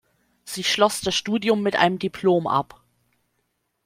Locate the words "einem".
1.75-1.99